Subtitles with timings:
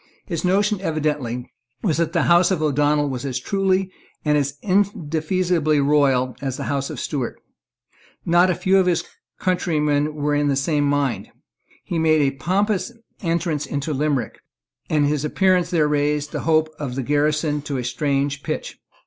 [0.25, 1.45] His notion evidently
[1.83, 3.91] was that the House of O'Donnel was as truly
[4.25, 7.39] and as indefeasibly royal as the House of Stuart;
[8.25, 9.03] and not a few of his
[9.39, 11.27] countrymen were of the same mind.
[11.83, 12.91] He made a pompous
[13.21, 14.39] entrance into Limerick;
[14.89, 18.79] and his appearance there raised the hopes of the garrison to a strange pitch.